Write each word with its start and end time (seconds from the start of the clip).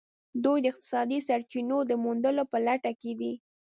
دوی 0.43 0.57
د 0.61 0.65
اقتصادي 0.71 1.19
سرچینو 1.27 1.77
د 1.89 1.91
موندلو 2.03 2.43
په 2.51 2.57
لټه 2.67 2.91
کې 3.01 3.11
دي 3.19 3.33